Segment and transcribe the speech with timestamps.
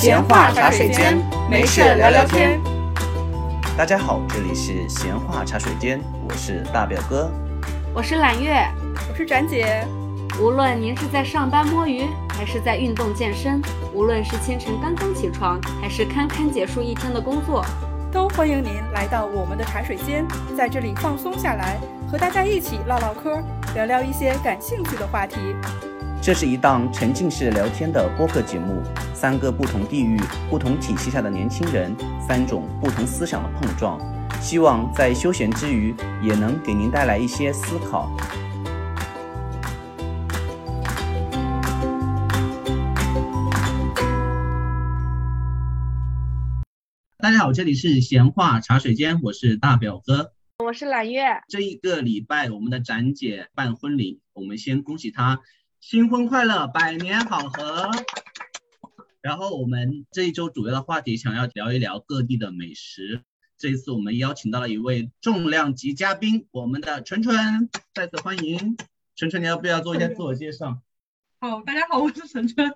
[0.00, 1.18] 闲话茶水间，
[1.50, 2.60] 没事聊聊天。
[3.76, 7.28] 大家好，这里是闲话茶水间，我是大表哥，
[7.92, 8.64] 我是揽月，
[9.10, 9.84] 我是展姐。
[10.40, 13.60] 无论您是在上班摸鱼，还是在运动健身，
[13.92, 17.66] 无论是清晨刚刚起床，还是堪堪结束一天的工作，
[18.12, 20.24] 都欢迎您来到我们的茶水间，
[20.56, 21.76] 在这里放松下来，
[22.08, 23.42] 和大家一起唠唠嗑，
[23.74, 25.56] 聊聊一些感兴趣的话题。
[26.28, 28.82] 这是一档沉浸式聊天的播客节目，
[29.14, 33.98] 三个不同地域、不同体系下的年轻人，三种不同思想的碰撞，
[34.38, 38.14] 希望在休闲之余，也能给您带来一些思考。
[47.16, 51.22] 大家好，这里是闲话茶水间，我是大表哥，我是揽月。
[51.48, 55.40] 这一个礼拜，我们的展姐办婚礼，我们先恭喜她
[55.80, 57.90] 新婚快乐，百年好合。
[59.20, 63.22] 然后我们这一周主要的话题，想要聊一聊各地的美食。
[63.56, 68.76] 这一次我们邀请到了一位重量级嘉宾，我们的纯纯，再次欢迎
[69.14, 70.80] 纯纯，你要不要做一下自我介绍？
[71.40, 72.74] 好，大家好，我是纯纯。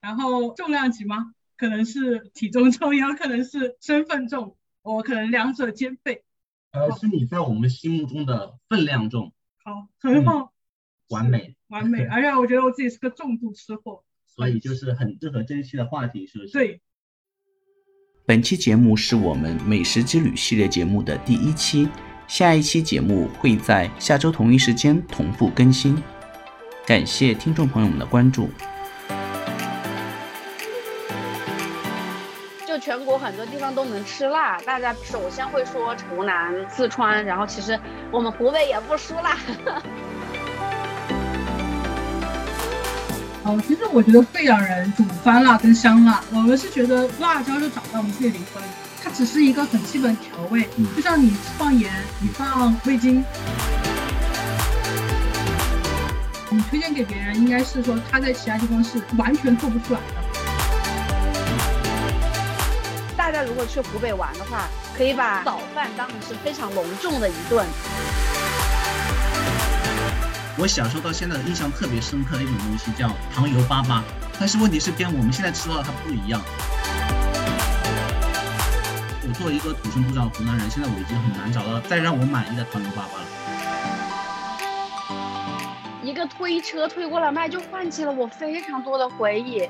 [0.00, 1.34] 然后重量级吗？
[1.56, 6.24] 可能是体重重，也有可能是身份重，我可能两者兼备。
[6.72, 9.32] 呃，是你在我们心目中的分量重。
[9.64, 10.52] 好，很好，
[11.08, 12.04] 完美，完美。
[12.04, 16.52] 而且我觉得我自己是个重度吃货，所以就是很适合这一期的话题，是不是？
[16.52, 16.80] 对。
[18.26, 21.88] 本期节目是我们美食之旅系列节目的第一期，
[22.28, 26.00] 下一期节目会在下周同一时间同步更新。
[26.86, 28.48] 感谢听众朋友们的关注。
[32.66, 37.76] 就全国很多地方都能吃辣，大家首先会说湖南、四川，然后其实
[38.12, 39.36] 我们湖北也不输辣。
[43.50, 48.62] 哦，其实我觉得贵阳人煮酸辣跟香辣，我们是觉得辣椒就长在我们自己灵魂，
[49.02, 53.24] 它只是一个很基本调味，就像你放盐，你放味精，
[56.50, 60.14] 你推荐给别人，应该是说他在其他地方是完全做不出来的。
[63.16, 67.66] 大家如果去湖北玩的话，可以把早饭当成是非常隆重的一顿。
[70.60, 74.02] 我小时候到现在印象特别深刻的一种东西叫糖油粑粑，
[74.38, 76.38] 但是问题是跟我们现在吃到的它不一样。
[79.22, 83.24] 我作为一个土生土长的湖南人，现在我已经很难找到再让我满意的糖油粑粑了。
[86.02, 89.66] 一个推车推过来卖，就唤起了我非常多的回忆。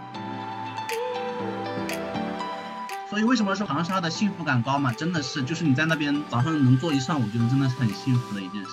[3.09, 4.93] 所以为什么说长沙的幸福感高嘛？
[4.93, 8.71] 真的是，就是你在那边早上能坐一上午，觉得真的是很幸福的一件事。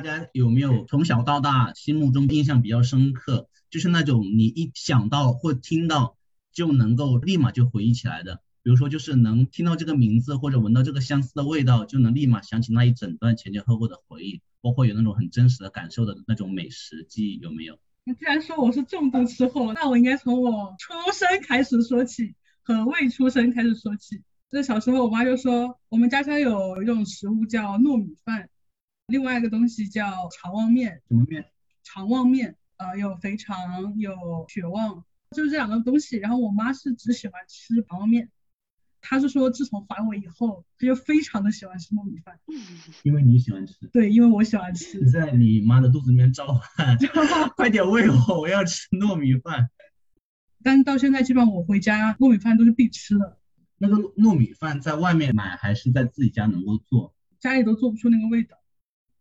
[0.00, 6.16] 大家有没有从小到大心目中印象比较深刻，就是那种你一想到或听到
[6.54, 8.40] 就能够立马就回忆起来的？
[8.62, 17.78] 比如说，就是能听到这个名字或者闻到这个相似的味道，就能立马想起那一整段前前后后的回忆，包括有那种很真实的感受的那种美食记忆，有没有？
[18.04, 24.22] 你既然说我是重度吃货，那我应该从我出生开始说起，和未出生开始说起。
[24.50, 28.48] 就是小时候，我妈就说我们家乡有一种食物叫糯米饭，
[29.10, 31.02] 另外一个东西叫肠旺面。
[31.08, 31.44] 什么面？
[31.82, 32.56] 肠旺面。
[32.78, 35.04] 呃，有肥肠，有血旺，
[35.36, 36.16] 就是这两个东西。
[36.16, 38.30] 然后我妈是只喜欢吃肠旺面。
[39.02, 42.38] 她是说，自从怀我以后，她就非常的喜欢吃糯米饭，
[43.04, 43.74] 因为你喜欢吃。
[43.92, 44.98] 对，因为我喜欢吃。
[44.98, 46.96] 你在你妈的肚子里面召唤，
[47.54, 49.68] 快点喂我，我要吃糯米饭。
[50.64, 53.38] 但到现在，基本上我回家，糯米饭都是必吃的。
[53.76, 57.14] 那个糯米饭在外面买还是在自己家能够做？
[57.40, 58.56] 家里都做不出那个味道。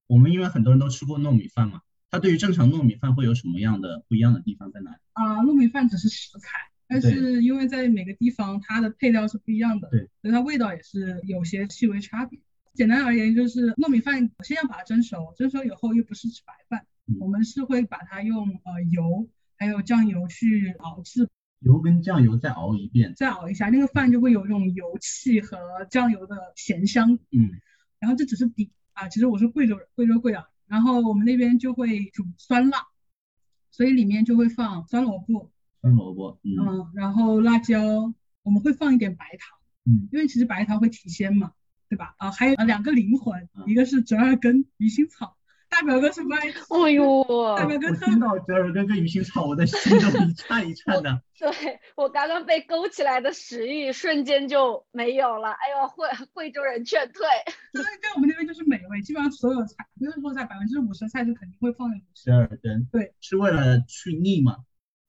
[0.10, 4.98] 我们因为很多人都吃过糯米饭嘛，它对于正常糯米饭会有什么样的不一样的地方在哪里？
[5.14, 6.50] 啊，糯米饭只是食材。
[6.88, 12.40] 但是因为在每个地方它的配料是不一样的，对，所以它味道也是有些细微差别。
[12.74, 16.88] 简单而言，就是糯米饭先要把它蒸熟，蒸熟以后又不是吃白饭，
[17.20, 21.30] 我们是会把它用呃油还有酱油去熬制，
[21.60, 27.20] 油跟酱油再熬一遍，再熬一下，那个饭就会有一种油气和酱油的咸香。
[27.30, 27.52] 嗯，
[28.00, 32.86] 然后这只是底啊，其实我是贵州人，贵州贵阳，然后我们那边就会煮酸辣，
[33.72, 35.50] 所以里面就会放酸萝卜。
[35.80, 38.14] 酸萝卜，嗯，然后辣椒，
[38.44, 41.54] 我们会放一点白糖，嗯，因为其实白糖会提鲜嘛，
[41.88, 42.14] 对吧？
[42.18, 45.38] 啊，还有两个灵魂，一个是折耳根、鱼腥草，
[45.70, 47.24] 大表哥是麦，哎呦，
[47.56, 51.22] 大表哥听到折耳根跟鱼腥草，我的心都一颤一颤的。
[51.40, 55.52] 对我刚刚被勾起来的食欲瞬间就没有了。
[55.52, 57.26] 哎呦，惠惠州人劝退。
[57.72, 62.04] 对，在我们那边就是美味，基本上所有菜，不是说菜，百分之五十的菜是肯定会放那个。
[62.14, 64.58] 折耳根，对，是为了去腻吗？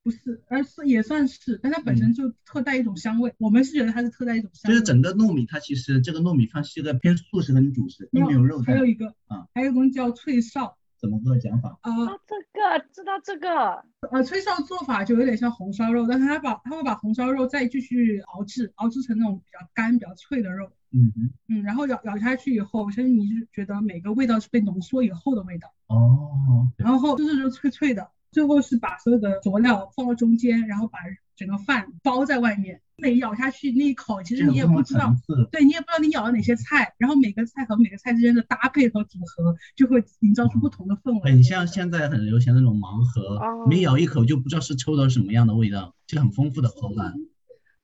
[0.03, 3.35] 不是，而是也算是，但它本嗯身就特带一种香味。
[3.39, 4.75] 我们是觉得它是特带一种香味。
[4.75, 8.87] 就是整个糯米，它其实这个糯米饭是一个偏素食跟主食，并没有肉还有。
[8.87, 11.79] 一个啊，还有一种叫脆哨，怎么个讲法？
[11.83, 20.71] 呃啊，这个知道这个，呃，脆哨做法就有点像红烧肉，但是它把它会把红烧肉再继续熬制，熬制成那种比较干、比较脆的肉。
[20.93, 30.99] 嗯哼，嗯，然后咬咬下去以后，其实你是觉得每个味道是被浓缩以后的味道，哦，然后就是就脆脆的，最后是把所有的佐料放到中间，然后把
[31.37, 32.81] 整个饭包在外面。
[33.03, 35.11] 每咬下去那一口，其实你也不知道。
[35.51, 41.31] 对你也不知道你咬了哪些菜，然后每个菜和每个菜之间的搭配和组合，就会营造出不同的氛围。
[41.31, 47.15] 很像现在很流行那种盲盒，哦每咬一口就不知道是抽到什么样的味道，就很丰富的口感。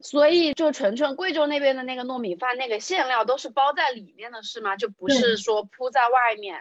[0.01, 4.77] 所以就纯纯贵州那边的那个糯米饭，那个馅料都是包在里面的是吗？
[4.77, 6.61] 就不是说铺在外面。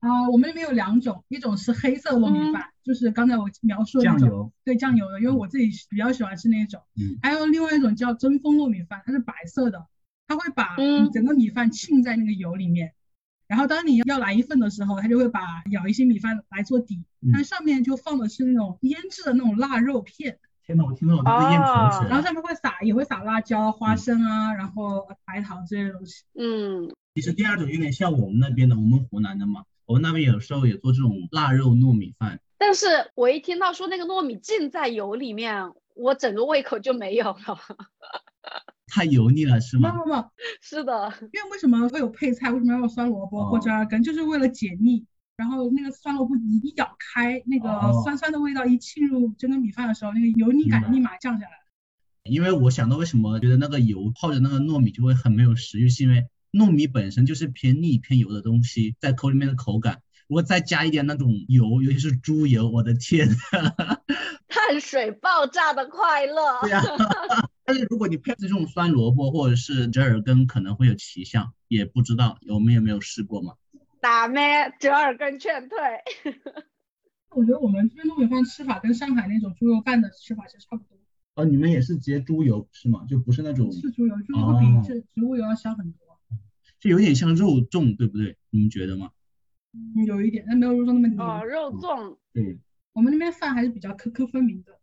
[0.00, 6.80] 啊、我们那边有两种，一种是黑色糯米饭，就是刚才我描述的那种，酱，对酱油的，因为我自己比较喜欢吃那种。
[6.96, 9.86] 嗯还有另外一种叫真风糯米饭，它是白色的，
[10.28, 10.76] 它会把
[11.12, 12.92] 整个米饭浸在那个油里面，
[13.48, 15.40] 然后当你要来一份的时候，它就会把
[15.70, 22.08] 舀一些米饭来做底，嗯它上面就放的是那种腌制的那种腊肉片，天呐，我听到我都在咽口哦水。
[22.08, 26.22] 然后上面会撒也会撒辣椒、花生啊，然后白糖这些东西。
[26.38, 32.40] 嗯，其实第二种有点像我们那边的，我们湖南的嘛，我们那边有时候也做这种腊肉糯米饭。
[32.58, 37.58] 但是我一听到说那个糯米浸在油里面，我整个胃口就没有了。
[38.88, 39.92] 太油腻了是吗？
[39.92, 40.24] 不不不，
[40.60, 42.50] 是的，因为为什么会有配菜？
[42.50, 44.02] 为什么要有酸萝卜哦或者耳根？
[44.02, 45.04] 就是为了解腻。
[45.36, 51.50] 然后那个酸萝卜一一咬开，那个哦酸酸的味道一沁入这个米饭的时候，那个油腻感立马降下来。
[52.22, 56.26] 因为我想到为什么觉得那个油泡着那个糯米就会很没有食欲，是因为
[56.56, 63.28] 糯米本身就是偏腻偏油的东西，在口里面的口感，如果再加一点那种油，尤其是猪油，我的天！
[64.48, 66.60] 碳水爆炸的快乐。
[66.62, 66.82] 对呀、
[67.64, 73.54] 但是如果你配这种酸萝卜或者是折耳根，可能会有奇效，也不知道我们有没有试过嘛？
[74.00, 75.78] 打咩折耳根劝退。
[77.30, 80.96] 我觉得我们这边糯米饭吃法跟上海那种猪肉饭的吃法是差不多，
[81.34, 83.04] 哦，你们也是直接猪油是吗？
[83.08, 86.05] 就不是那种，是猪油，猪油比植植物油要香很多。
[86.86, 88.36] 就有点像肉粽，对不对？
[88.50, 89.10] 你们觉得吗？
[89.72, 91.18] 嗯，有一点，但没有肉粽那么黏。
[91.20, 92.16] 哦，肉粽。
[92.32, 92.58] 对，
[92.92, 94.78] 我们那边饭还是比较颗颗分明的，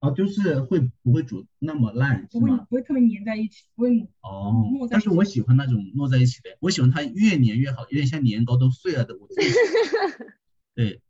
[0.00, 2.50] 哦，就是会不会煮那么烂不会？
[2.50, 9.26] 不会特别粘在一起，不会糯哦但是我喜欢那种糯在一起的，我喜欢它越粘越好，有点像年糕都碎了的我。
[10.76, 11.00] 对，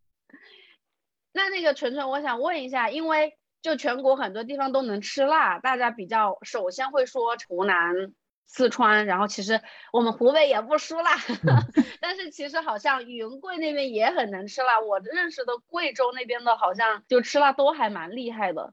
[1.34, 3.32] 那那个纯纯，我想问一下，因为
[3.62, 8.12] 就全国很多地方都能吃辣，大家比较首先会说湖南、
[8.46, 9.60] 四川，然后其实
[9.92, 11.16] 我们湖北也不输辣，
[12.00, 14.80] 但是其实好像云贵那边也很能吃辣。
[14.80, 18.72] 我认识的贵州那边的，好像就吃辣都还蛮厉害的。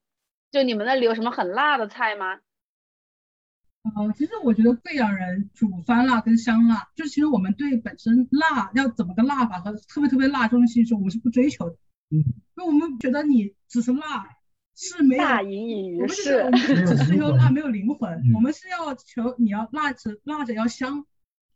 [0.51, 2.39] 就你们那里有什么很辣的菜吗？
[3.83, 11.75] 呃，其实我觉得贵阳人煮酸辣跟香辣，就其实我们对本身辣要怎么个辣法和特别特别辣这东西，是我们是不追求的。
[12.09, 14.25] 嗯，因为我们觉得你只是辣
[14.75, 16.49] 是没有，大隐隐于我们觉市我。
[16.49, 21.05] 们只是追求辣没有灵魂，嗯我们是要求你要辣着辣着要香，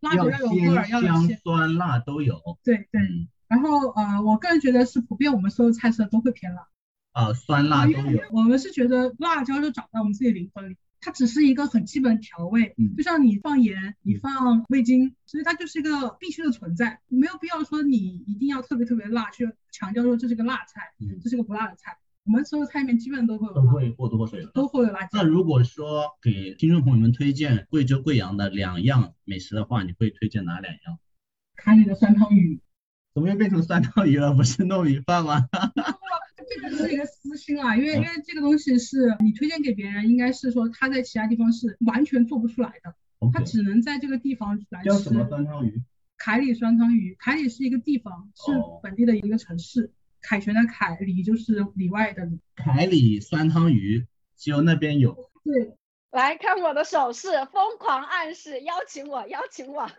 [0.02, 1.38] 辣着要要有味儿，要有鲜。
[1.44, 2.40] 酸辣都有。
[2.64, 3.02] 对对。
[3.02, 6.68] 嗯，然后呃，我个人觉得是普遍我们所有菜色都会偏辣。
[7.14, 8.22] 啊，酸辣都有。
[8.32, 21.98] 我们是觉得辣椒就长在我们自己灵魂里，它只是一个很基本的调味，嗯就像你放盐，你放味精，所以它就是一个必须的存在，没有必要说你一定要特别特别辣，去强调说这是个辣菜，嗯，这是个不辣的菜。
[22.28, 24.46] 我们所有菜里面基本都会有，都会或多或少有。
[24.52, 25.24] 都会有辣椒那。
[25.24, 31.00] 如果说给听众朋友们推荐贵州贵阳的两样美食的话，你会推荐哪两样？
[31.56, 32.60] 卡里的酸汤鱼，
[33.14, 34.34] 怎么又变成酸汤鱼了？
[34.34, 35.48] 不是糯米饭吗？
[36.50, 42.94] 这个是一个私心啊，因为因为这个东西是你推荐给别人，应该是说他在其他地方是完全做不出来的，
[43.34, 45.14] 他只能在这个地方来吃叫什。
[45.14, 45.82] 么酸汤鱼？
[46.18, 49.94] 凯里酸汤鱼，凯里是一个地方，是哦本地的一个城市。
[50.22, 52.40] 凯旋的凯，里就是里外的里。
[52.56, 54.06] 凯里酸汤鱼，
[54.36, 55.14] 只有那边有。
[55.44, 55.76] 对，
[56.12, 59.90] 来看我的手势，疯狂暗示，邀请我，邀请我。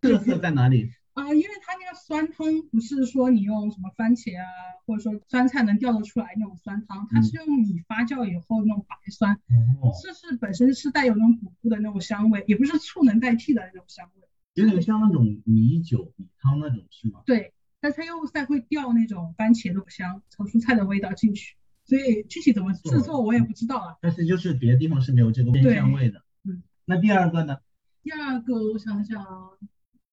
[0.00, 0.90] 特色在哪里？
[1.14, 4.44] 啊、 因为它那个酸汤不是说你用什么番茄啊，
[4.86, 9.34] 或者说酸菜能调得出来那种酸汤，它是用米发酵以后那种白酸，
[9.80, 14.28] 哦，是是本身是带有那种谷物的那种香味，也不是醋能代替的那种香味。
[14.52, 17.22] 有点像那种米酒、米汤那种是吗？
[17.24, 23.96] 对，但它又再会掉那种番茄的香和蔬菜的味道进去，所以具体怎么制作我也不知道啊。
[24.00, 26.22] 但是就是别的地方是没有这个鲜香味的。
[26.44, 27.58] 嗯，那第二个呢？
[28.02, 29.24] 第二个我想想，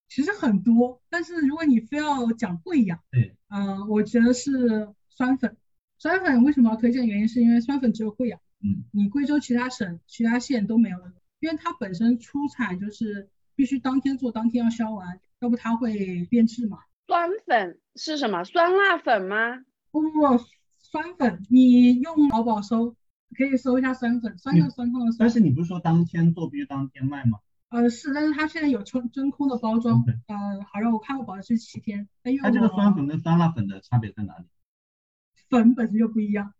[0.10, 5.58] 其实很多，但是如果你非要讲贵阳，对，嗯、我觉得是酸粉。
[6.00, 7.08] 酸粉为什么要推荐？
[7.08, 16.80] 原因是因为酸粉只有贵阳，嗯，你贵州其他省、其他县都没有的，因为它本身出产就是必须当天做，当天要销完，要不它会变质嘛。
[17.14, 18.44] 酸粉是什么？
[18.44, 19.60] 酸辣粉吗？
[19.92, 20.44] 不不不，
[20.80, 22.96] 酸粉你用淘宝搜，
[23.38, 25.18] 可以搜一下酸粉，酸就酸痛的酸。
[25.20, 27.38] 但是你不是说当天做必须当天卖吗？
[27.70, 32.10] 呃是，但是它现在有真真空的包装呃，好像我看过保质期七天，
[32.42, 34.46] 它这个酸粉跟酸辣粉的差别在哪里？
[35.52, 36.56] 粉本身就不一样，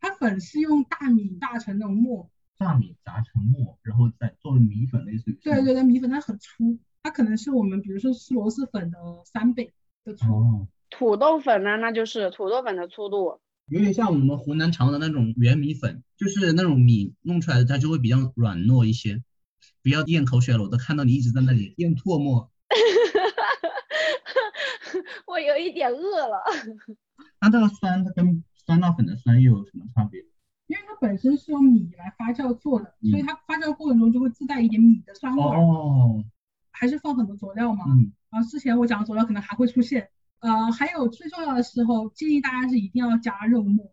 [0.00, 10.32] 它粉是用大米榨成那种沫，大米炸成沫，然后再做米粉，类似于对对对，米粉它很粗，它可能是我们比如说吃螺蛳粉的三倍的粗。
[10.32, 11.76] 哦，土豆粉呢？
[11.76, 13.40] 那就是土豆粉的粗度。
[13.66, 19.22] 有点像我们湖南常的那种圆米粉，就是那种米弄出来的，它就会比较软糯一些。
[19.82, 22.50] 不要咽口水了，我都看到你一直在那里 咽唾沫。
[25.26, 26.42] 我有一点饿了。
[27.40, 30.20] 那这个酸，它跟酸辣粉的酸又有什么差别？
[30.68, 36.22] 因为它本身是用米来发酵做的，所以嗯它发酵过程中就会自带一点米的酸味儿，哦，
[36.70, 37.84] 还是放很多佐料嘛。
[37.88, 40.08] 嗯，然后之前我讲的佐料可能还会出现，
[40.40, 43.84] 呃，还有最重要的时候，建议大家是一定要加肉末，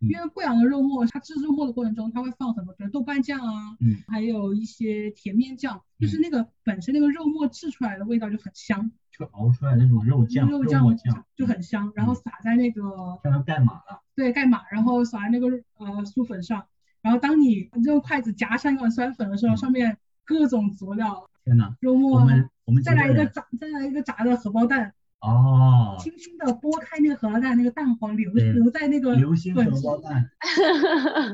[0.00, 0.08] 嗯。
[0.08, 12.82] 因为贵阳的肉末，它制肉末的过程中，它会放很多，比如豆瓣酱啊，嗯，还有一些甜面酱，就是那个本身那个肉末制出来的味道就很香，就熬出来那种肉酱、肉末酱就很香，然后撒在那个
[13.22, 14.02] 像它盖码了。
[14.14, 16.66] 对盖码，然后撒在那个呃酥粉上，
[17.00, 19.56] 然后当你用筷子夹上一碗酸粉的时候，嗯。
[19.56, 24.94] 上面各种佐料，天呐，肉末我，们我们再来一个炸，再来一个炸的荷包蛋。
[25.20, 30.30] 哦，轻轻的剥开那个荷包蛋，那个蛋黄留对留在那个流心荷包蛋，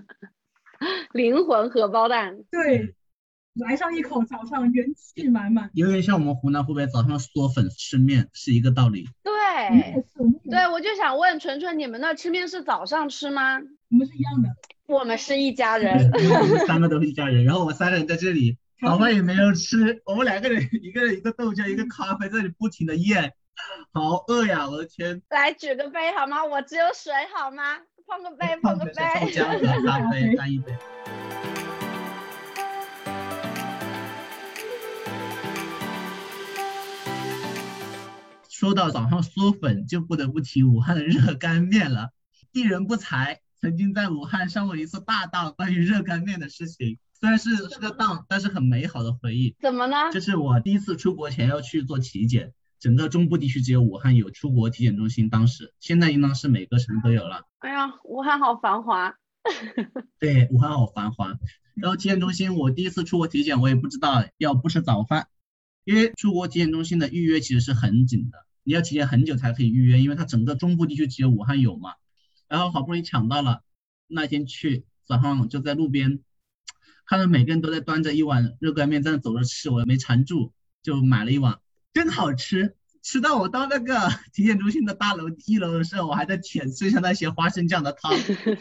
[1.13, 2.37] 灵魂荷包蛋。
[2.51, 2.95] 对，
[3.55, 5.71] 来上一口，早上元气满满。
[5.73, 9.07] 有点像我们湖南、湖北早上嗦粉吃面是一个道理。
[9.23, 9.33] 对
[10.51, 13.59] 对，我就想问纯纯，你们那吃面是早上吃吗？
[13.91, 14.49] 我们是一样的。
[14.87, 16.11] 我们是一家人。
[16.13, 23.33] 我们三个都是一家人，然后我们三个人在这里早饭也没有吃，我们两个人 一个人一个豆浆，一个咖啡，在这里不停的咽，
[23.93, 24.69] 好饿呀！
[24.69, 26.45] 我的天，来举个杯好吗？
[26.45, 27.79] 我只有水好吗？
[28.07, 28.93] 碰个杯， 碰个杯。
[28.95, 30.73] 豆浆和咖啡 干一杯。
[38.49, 42.11] 说到早上嗦粉，就不得不提武汉的热干面了。
[42.53, 46.99] 鄙人不才，曾经在武汉上过一次大当，关于热干面的事情。
[47.21, 49.57] 虽然是是个当，但是很美好的回忆。
[49.61, 50.11] 怎么了？
[50.13, 57.43] 这是我第一次出国前要去做体检，整个中部地区只有武汉有出国体检中心，当时现在应当是每个省都有了。
[57.59, 59.17] 哎呀，武汉好繁华。
[60.21, 61.37] 对，武汉好繁华。
[61.75, 65.27] 然后体检中心，我第一次出国体检，我也不知道要不吃早饭，
[65.85, 71.95] 因为出国体检中心的预约其实是很紧的，你要提前很久才可以预约，因为它整个中部地区只有武汉有嘛。
[72.49, 73.63] 然后好不容易抢到了，
[74.07, 76.21] 那天去早上就在路边，
[77.09, 81.59] 看到每个人都在端着一碗热干面在那走着吃，我没缠住，就买了一碗，
[81.95, 82.77] 真好吃。
[83.01, 88.13] 吃到我到那个 体检中心的大楼一楼的时候，我还在舔剩下那些花生酱的汤。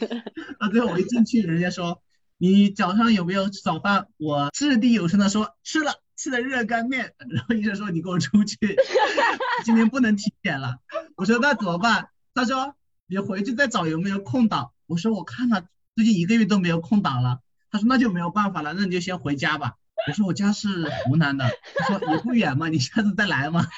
[0.61, 2.01] 到最后我一进去，人家说
[2.37, 4.07] 你早上有没有吃早饭？
[4.15, 7.15] 我掷地有声的说吃了，吃的热干面。
[7.27, 8.55] 然后医生说你给我出去，
[9.65, 10.77] 今天不能体检了。
[11.17, 12.07] 我说那怎么办？
[12.33, 12.75] 他说
[13.07, 14.71] 你回去再找有没有空档。
[14.85, 15.65] 我说我看了
[15.97, 17.41] 最近一个月都没有空档了。
[17.77, 19.75] 说那就没有办法了，那你就先回家吧。
[20.07, 23.65] 我说我家是湖南的，他说也不远嘛，你下次再来嘛。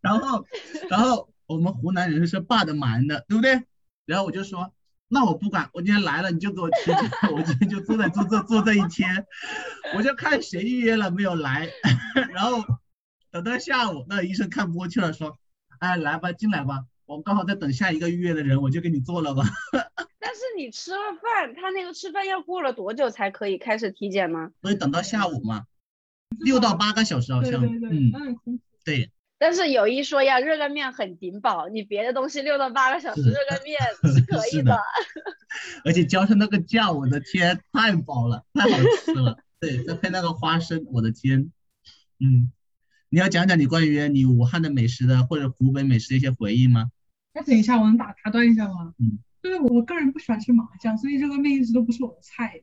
[0.00, 0.46] 然后，
[0.88, 3.62] 然后我们湖南人是霸的蛮的，对不对？
[4.06, 4.72] 然后我就说，
[5.08, 6.96] 那我不管，我今天来了你就给我体检，
[7.32, 9.26] 我今天就坐在坐这坐这一天，
[9.94, 11.68] 我就看谁预约了没有来，
[12.34, 12.64] 然后
[13.30, 15.38] 等到下午，那医生看不过去了，说，
[15.78, 19.44] 哎，来吧，进来吧，我刚好在等下一个预约的人，我就给你做了吧。
[20.56, 24.50] 你吃了饭，他那个吃饭要过了多久才可以开始体检吗？
[24.62, 25.64] 所以等到下午嘛，
[26.40, 27.98] 六到八个小时好像，对对对，
[28.46, 28.60] 嗯。
[28.84, 33.78] 对，但是有一说呀，热干面很顶饱，你别的东西六到八个小时，热干面
[34.12, 34.76] 是可以是的
[35.84, 39.38] 而且浇上那个酱，我的天，太饱了，太好吃了。
[39.60, 41.52] 对，再配那个花生，我的天，
[42.18, 42.50] 嗯，
[43.08, 46.90] 你要讲讲你关于你武汉的美食的或者湖北美食的一些回忆吗？
[47.34, 48.94] 那等一下，我能打打断一下吗？
[48.98, 52.62] 嗯，就是我个人不喜欢吃麻酱，所以这个面一直都不是我的菜。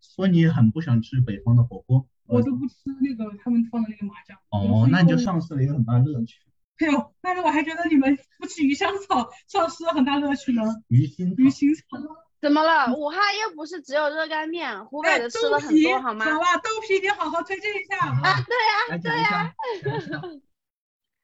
[0.00, 4.38] 说你很不想吃北方的火锅，我都不吃那个他们放的那个麻酱。
[4.50, 6.38] 哦，那你就丧失了一个很大乐趣。
[6.78, 10.62] 哎呦，但是我还觉得你们不吃鱼香草丧失了很大乐趣呢。
[10.88, 11.82] 鱼腥鱼腥草。
[12.42, 12.92] 怎么了？
[12.94, 16.24] 武汉又不是只有热干面，湖北的吃了很多，好吗？
[16.24, 18.42] 好吧，豆皮你好好推荐一下啊！
[18.46, 19.54] 对呀，对呀。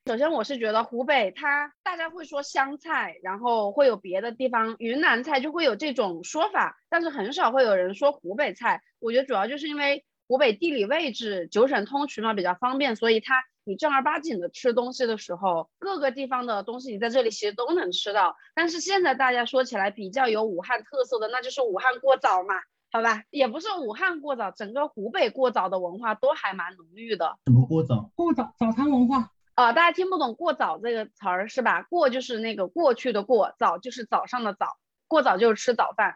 [0.09, 8.81] 首先，我是觉得湖北它大家会说湘菜，然后会有别的地方云南菜就会有这种说法，但是很少会有人说湖北菜。
[9.01, 13.35] 我觉得主要就是因为湖北地理位置九省通衢嘛比较方便，所以它。
[13.65, 18.35] 你正儿八经的吃东西的时候，各个地方的东西你在这里其实都能吃到。
[18.55, 22.55] 但是现在大家说起来比较有武汉特色的，那就是武汉过早嘛，
[22.91, 23.25] 好吧？
[23.29, 27.37] 也不是武汉过早，整个湖北过早的文化都还蛮浓郁的。
[27.45, 28.11] 什么过早？
[28.15, 31.83] 过早早餐文化啊，大家听不懂过早这个词儿是吧？
[31.83, 34.77] 过就是那个过去的过，早就是早上的早，
[35.09, 36.15] 过早就是吃早饭。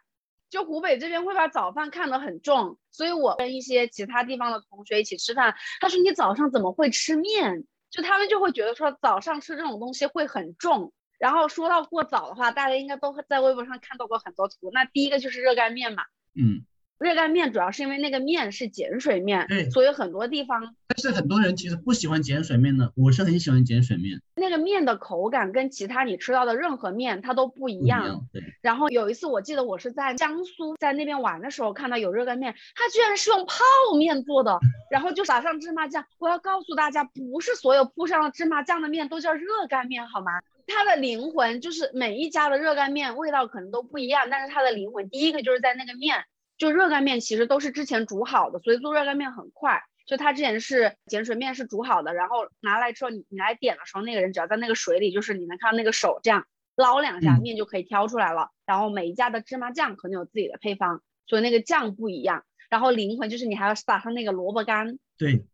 [0.49, 7.65] 就湖北这边会把早饭看得很重，所以我跟一些其他地方的同学一起吃饭，他说你早上怎么会吃面？
[7.91, 10.93] 就他们就会觉得说早上吃这种东西会很重。
[11.19, 14.71] 然后说到过早的话，大家应该都在微博上看到过很多图。
[14.73, 16.05] 那第一个就是热干面嘛，
[16.37, 16.65] 嗯。
[17.03, 20.75] 热干面主要是因为那个面是碱水面，对，所以很多地方。
[20.87, 24.21] 但是很多人其实不喜欢碱水面的，我是很喜欢碱水面。
[24.37, 28.27] 那个面的口感跟其他你吃到的任何面它都不一样。
[28.33, 28.43] 对。
[28.63, 33.55] 然后有一次我记得我是在江苏在那边玩的时候看到有热干面，它居然是用泡
[33.99, 34.59] 面做的，
[34.91, 36.05] 然后就撒上芝麻酱。
[36.19, 40.41] 我要告诉大家，不是所有铺上了芝麻酱的面都叫热干面，好吗？
[40.67, 46.25] 它的灵魂就是每一家的热干面味道可能都不一样，但是它的灵魂第一个就是在那个面。
[46.59, 49.83] 就热干面其实都是之前煮好的，所以做热干面很快。
[50.05, 56.45] 就它之前是碱水面是煮好的，然后拿来之后你你来点的时候，那个人只要在那个水里，就是你能看到那个手这样
[56.75, 58.51] 捞两下，面就可以挑出来了。
[58.67, 62.45] 然后每一家的芝麻酱可能有自己的配方，所以那个酱不一样。
[62.69, 65.45] 然后灵魂就是你还要撒上那个萝卜干，对，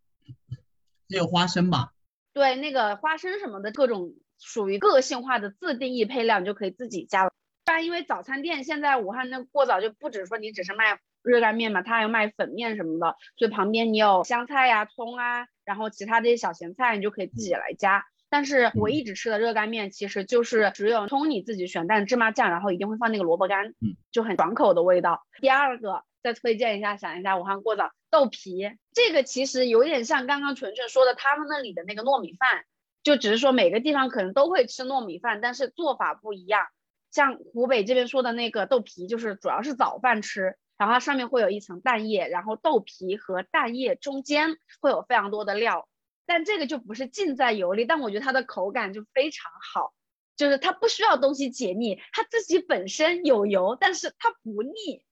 [1.10, 1.92] 还有花生吧？
[2.32, 7.27] 对，那个花生什么的各种属于个性化的自定义配料，你就可以自己加
[7.68, 7.78] 了。
[7.78, 18.04] 然因为早餐店现在武汉那过早就不止说你只是卖热干面嘛，它还有卖粉面什么的，所以旁边你有香菜呀、葱啊，然后其他这些小咸菜你就可以自己来加。
[18.30, 25.22] 但是我一直吃的热干面其实就是只有葱你自己选，但芝麻酱，然后一定会放那个萝卜干，嗯，就很爽口的味道。
[25.40, 32.64] 第二个再推荐一下，想一下武汉过早豆皮，这个其实有点像刚刚纯纯说的他们那里的那个糯米饭，
[33.02, 36.66] 就只是说每个地方可能都会吃糯米饭，但是做法不一样。
[37.10, 45.88] 像湖北这边说的那个豆皮，就是主要是早饭吃，然后它上面会有一层蛋液，然后豆皮和蛋液中间会有非常多的料，
[46.26, 49.92] 但这个就不是浸在油里，但我觉得它的口感就非常好，
[50.36, 55.02] 就是它不需要东西解腻，它自己本身有油，但是它不腻。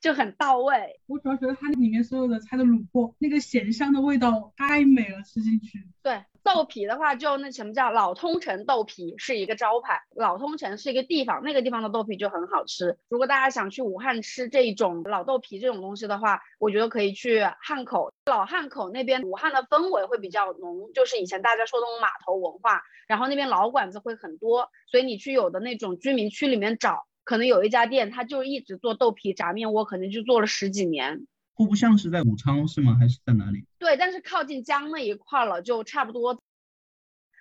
[0.00, 1.00] 就很到位。
[1.06, 5.86] 我主要觉得它里面所有的菜的卤过，那个咸香的味道太美了，吃进去。
[6.02, 10.00] 对，豆皮的话，就那什么叫老通城豆皮是一个招牌。
[10.14, 12.98] 老通城是一个地方，那个地方的豆皮就很好吃。
[13.08, 18.12] 如果大家想去武汉吃这种老豆皮这种东西的话，我觉得可以去汉口。
[18.26, 27.06] 老汉口那边，武汉的氛围会比较浓，就是以前大家说的那种码头文化，然后那边老馆子会很多，所以你去有的那种居民区里面找。
[27.30, 31.28] 可能有一家店，他就一直做豆皮炸面窝，可能就做了十几年。
[31.54, 32.96] 户部巷是在武昌是吗？
[32.98, 33.66] 还是在哪里？
[33.78, 36.42] 对，但是靠近江那一块了，就差不多。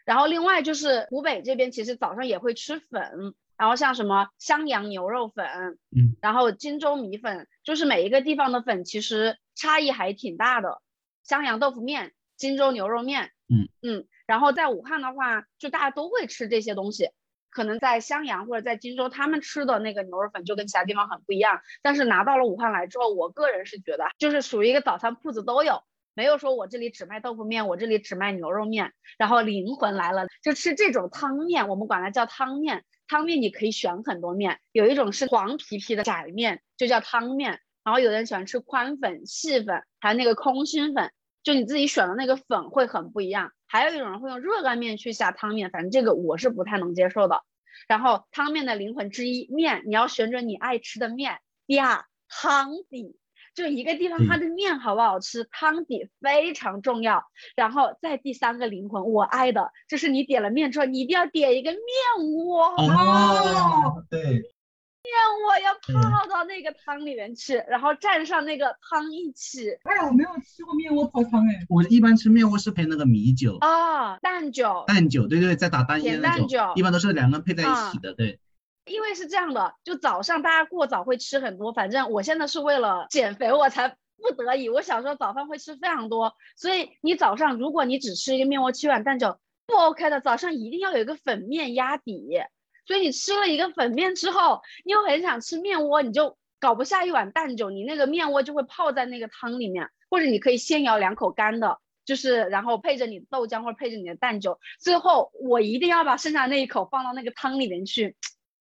[0.06, 10.84] 然后另外就是湖北这边，其实早上也会吃粉，然后像什么襄阳牛肉粉，嗯，然后荆州米粉，就是每一个地方的粉其实差异还挺大的。
[11.24, 17.10] 襄阳豆腐面、荆州牛肉面，嗯嗯，然后在武汉的话，就大家都会吃这些东西。
[17.50, 21.62] 可能在襄阳或者在荆州，他们吃的那个牛肉粉就跟其他地方很不一样。
[21.82, 25.84] 但是拿到了武汉来之后，我个人是觉得，就是属于一个早餐铺子都有，
[26.14, 28.94] 没有说我这里只卖豆腐面，我这里只卖牛肉面。
[29.18, 32.84] 然后灵魂来了，就吃这种汤面，我们管它叫汤面。
[33.08, 37.60] 汤面你可以选很多面，有一种是黄皮皮的窄面，就叫汤面。
[37.84, 43.52] 然后有的人喜欢吃宽粉、细粉，还有那个空心粉，就你自己选的那个粉会很不一样。
[43.70, 47.44] 还有一种人会用热干面去下汤面，反正这个我是不太能接受的。
[47.88, 51.38] 然后汤面的灵魂之一，面你要选准你爱吃的面。
[51.68, 53.16] 第二，汤底，
[53.54, 57.24] 就一个地方它的面好不好吃，汤底非常重要。
[57.56, 61.80] 然后再第三个灵魂，我爱的就是你点了面之后，你一定要点一个面
[62.34, 62.76] 窝。
[62.76, 64.42] 哦，对。
[65.10, 69.70] 面我要泡到那个汤里面去，然后蘸上那个汤一起。
[69.84, 71.66] 哎，我没有吃过面窝泡汤哎。
[71.70, 74.84] 我一般吃面窝是配那个米酒啊，蛋酒。
[74.88, 76.74] 蛋酒，对对，再打蛋液那种。
[76.76, 78.40] 一般都是两个配在一起的，对。
[78.86, 92.42] 因为是这样的，就早上大家过早会吃很多，反正我现在是为了减肥我才不得已，我小时候早饭会吃非常多，所以你早上如果你只吃一个面窝七碗蛋酒不 OK 的，早上一定要有一个粉面压底。
[92.90, 108.16] 所以你吃了一个粉面之后，你又很想吃面窝，你就搞不下一碗蛋酒，你那个面窝就会泡在那个汤里面，或者你可以先舀两口干的，就是然后配着你豆浆或者配着你的蛋酒，最后我一定要把剩下那一口放到那个汤里面去，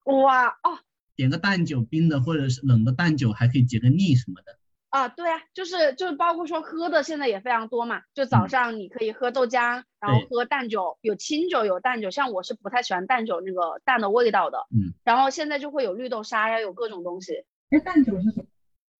[0.04, 0.80] 哇哦！
[1.16, 4.57] 点个蛋酒冰的，或者是冷的蛋酒，还可以解个腻什么的。
[4.90, 17.46] 啊，对啊，就是就是包括说喝的现在也非常多嘛，就早上你可以喝豆浆，然后喝淡酒，有清酒有淡酒，像我是不太喜欢淡酒那个淡的味道的，嗯，然后现在就会有绿豆沙呀，有各种东西。
[17.70, 18.46] 哎，淡酒是什么？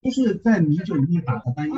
[0.02, 1.76] 就是在米酒里面打的蛋液。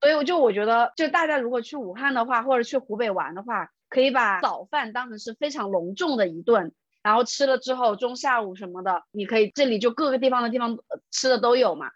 [0.00, 10.78] 所以我就我觉得，就大家如果去武汉的话，或者去湖北玩的话，可以把早饭当成是非常隆重的一顿，然后吃了之后中下午什么的，你可以这里就各个地方的地方
[11.10, 11.90] 吃的都有嘛。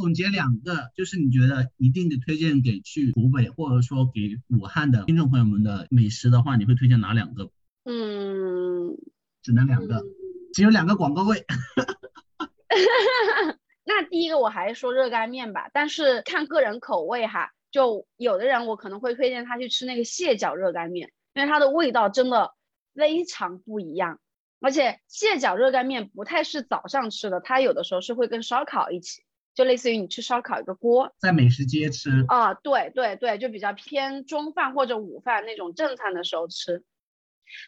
[0.00, 7.50] 总结两个，就是你觉得一定得推荐给去湖北或者说给武汉的听众朋友们的美食的话，你会推荐哪两个？
[7.84, 8.96] 嗯，
[9.42, 10.02] 只能两个，
[10.54, 11.44] 只有两个广告位。
[13.84, 22.54] 那第一个我还是说热干面吧，但是看个人口味哈，就有的人我可能会推荐他去吃那个蟹脚热干面，因为它的味道真的
[22.94, 24.20] 非常不一样，
[24.60, 29.22] 而且蟹脚热干面不太是早上吃的，它有的时候是会跟烧烤一起。
[29.60, 36.82] 就类似于你吃烧烤一个锅，在美食街吃啊，对对对，就比较偏中饭或者午饭那种正餐的时候吃，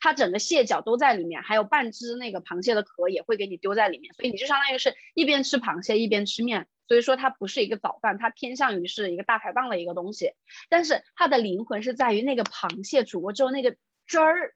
[0.01, 10.31] 它整个蟹脚都在里面，还有半只那个螃蟹的壳也会给你丢在里面，所以你就相当于是一边吃螃蟹一边吃面，所以说它不是一个早饭，它偏向于是一个大排档的一个东西，
[10.71, 13.77] 但是它的灵魂是在于那个螃蟹煮过之后那个
[14.07, 14.55] 汁儿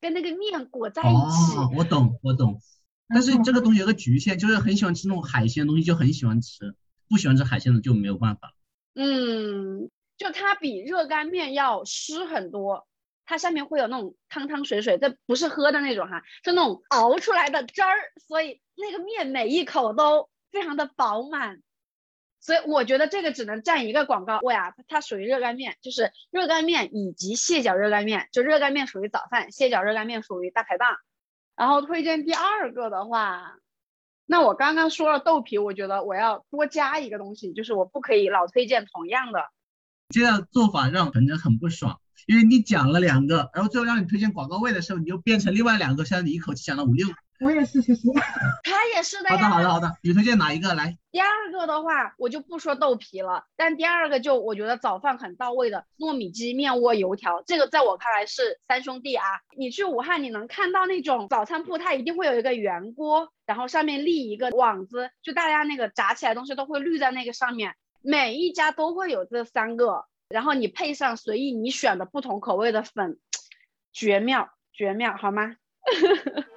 [0.00, 1.56] 跟那个面裹在一起。
[1.58, 2.58] 哦，我懂我懂。
[3.12, 6.74] 但是这个东西有个局限，就是很喜欢吃那种海鲜的东西就很喜欢吃，
[7.08, 8.54] 不喜欢吃海鲜的就没有办法。
[8.94, 12.86] 嗯，就它比热干面要湿很多，
[13.24, 17.96] 它下面会有那种汤汤水水，这不是喝的那种哈，是那种熬出来的汁儿，
[18.26, 21.60] 所以那个面每一口都非常的饱满。
[22.40, 30.96] 所以我觉得这个只能占一个广告位啊，它属于热干面，就是热干面以及蟹脚热干面，就热干面属于早饭，蟹脚热干面属于大排档。
[31.56, 33.56] 然后推荐第二个的话，
[34.26, 39.44] 那我刚刚说了豆皮，我觉得我要多加一个东西，就是我不可以老推荐同样的。
[40.08, 47.06] 这样做法让本人很不爽，因为你讲了两个，然后最后让你推荐广告位的时候，你又变成另外两个，现在你一口气讲了五六。
[47.42, 48.02] 我也是，其实
[48.62, 49.36] 他也是的呀。
[49.36, 49.96] 好的，好的，好的。
[50.02, 50.96] 你推荐哪一个来？
[51.10, 53.44] 第二个的话，我就不说豆皮了。
[53.56, 59.24] 但第二个就我觉得早饭很到位的糯米鸡面窝油条，这个在我看来是三兄弟啊。
[59.56, 67.74] 你去武汉，你能看到那种早餐铺，它一定会有一个圆锅，然后上面立一个网子，就大家那个炸起来东西都会滤在那个上面。
[68.00, 73.18] 每一家都会有这三个，然后你配上随意你选的不同口味的粉，
[73.92, 75.56] 绝妙绝妙，好吗？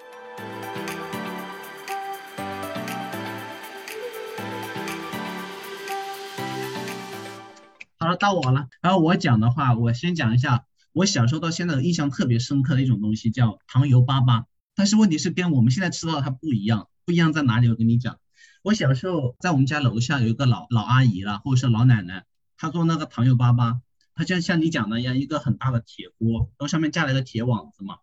[8.05, 8.67] 好了，到我了。
[8.83, 14.43] 然后我讲的话，我先讲一下我小时候到现在印象特别深刻的一种东西，叫糖油粑粑。
[14.75, 17.67] 但是问题是跟我们现在吃到的它不一样，不一样在哪里？
[17.67, 18.19] 我跟你讲，
[18.61, 22.25] 我小时候在我们家楼下有一个老老阿姨了，或者是老奶奶，
[22.57, 23.79] 她做那个糖油粑粑，
[24.13, 27.95] 她就像你讲的一样，一个很大的铁锅，然后上面架了一个铁网子嘛。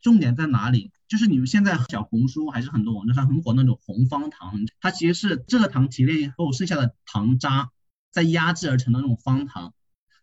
[0.00, 0.92] 重点在哪里？
[1.08, 7.70] 就是你们现在小红书还是很多网站上很火那种红方糖，它其实是蔗糖提炼以后剩下的糖渣。
[8.10, 9.74] 在压制而成的那种方糖，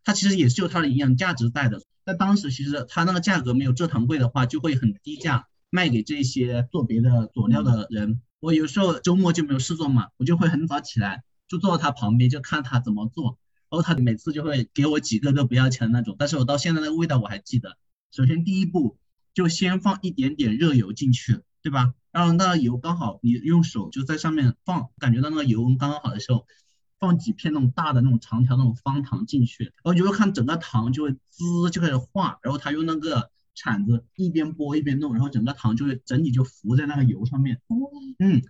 [0.03, 1.81] 它其实也是有它的营养价值在的。
[2.05, 8.21] 在当时，其实它那个价格没有蔗糖贵的话，就会很低价卖给这些做别的佐料的人。
[8.39, 13.39] 我有时候周末就没有事做嘛，我就会很早起来，就坐到他旁边，就看他怎么做。
[13.69, 17.77] 然后他每次就会给我几个都不要钱的那种，但是我到现在那个味道我还记得。
[18.11, 18.97] 首先第一步
[19.33, 21.95] 就先放一点点热油进去，对吧？
[22.11, 26.45] 然后那个油刚好你用手就在上面放，感觉到那个油温刚刚好的时候。
[26.99, 37.61] 放几片那种大的那种长条那种方糖进去，然后就会看整个糖就会滋就开始化，然后他用那个铲子一边拨一边弄，然后整个糖就会整体就浮在那个油上面。
[38.19, 38.41] 嗯，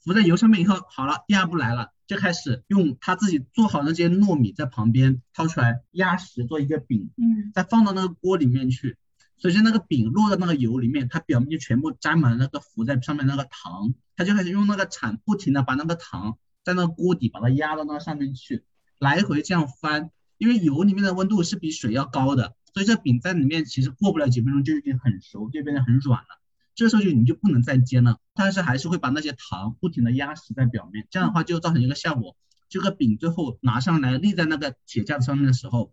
[0.00, 8.98] 浮在油上面以后，好了，第二步来了，就开始用他自己做好那些糯米在旁边掏出来压实做一个饼，嗯，再放到那个锅里面去，
[9.38, 16.36] 随着那个饼落到那个油里面，它表面就全部沾满了那个浮在上面那个糖，他就开始用那个铲不停的把那个糖。
[16.64, 18.64] 在那锅底把它压到那上面去，
[18.98, 26.40] 来回这样翻，因为油里面的温度是比水要高的，所以这饼在里面其实过不了几分钟就已经很熟，就变得很软了。
[26.74, 32.34] 这时候就你就不能再煎了，但是还是会把那些糖不停的压实在表面，这样的话就造成一个效果，
[32.70, 35.92] 这个饼最后拿上来立在那个铁架子上面的时候，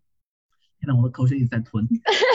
[0.79, 1.85] 现在，我的口水一直在吞，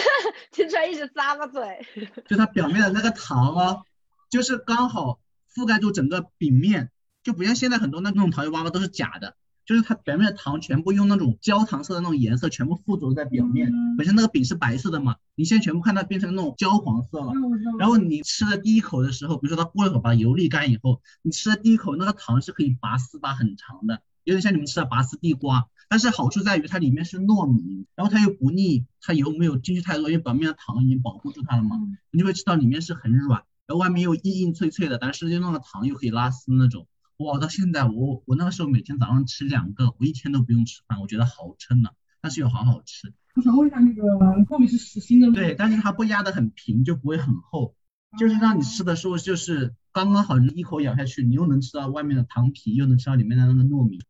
[0.53, 1.87] 听出来一直咂巴嘴。
[2.29, 3.85] 就它表面的那个糖哦，
[4.29, 5.21] 就是刚好
[5.55, 6.91] 覆盖住整个饼面，
[7.25, 9.35] 就不像现在很多那种糖油粑粑都是假的。
[9.67, 17.33] 就是它表面的糖全部用那种焦糖色的那种颜色全部附着在表面，本身那个饼是白色的嘛，你现在全部看它变成那种焦黄色了。
[17.79, 25.67] 然后你吃的第一口的时候，比如说它过一会儿把油沥干以后，你吃的第一口那个糖是可以拔丝拔很长的，有点像你们吃的拔丝地瓜。
[25.89, 36.87] 但是好处在于它里面是糯米，然后它又不腻，它油没有进去太多，因为表面的糖已经保护住它了嘛，你就会吃到里面是很软，然后外面又硬硬脆脆的，但是就那个糖又可以拉丝那种。
[37.17, 43.13] 我到现在，我我那个时候每天早上吃两个，我一天都不用吃饭，我觉得好撑啊，但是又好好吃。
[43.37, 44.03] 我想问一下，那个
[44.45, 45.35] 糯米是实心的吗？
[45.35, 47.75] 对，但是它不压得很平，就不会很厚，
[48.19, 54.01] 就是让你吃的时候就是刚刚好，你一口咬下去，你又能吃到外面的糖皮，又能吃到里面的那个糯米。